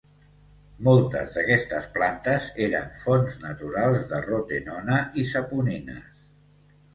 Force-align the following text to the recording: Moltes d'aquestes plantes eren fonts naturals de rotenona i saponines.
Moltes 0.85 1.35
d'aquestes 1.35 1.85
plantes 1.97 2.47
eren 2.69 2.87
fonts 3.01 3.37
naturals 3.43 4.09
de 4.15 4.23
rotenona 4.29 4.97
i 5.21 5.27
saponines. 5.35 6.11